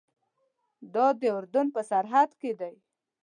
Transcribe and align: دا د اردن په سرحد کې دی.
دا 0.93 1.07
د 1.19 1.23
اردن 1.37 1.67
په 1.75 1.81
سرحد 1.89 2.29
کې 2.39 2.51
دی. 2.59 2.75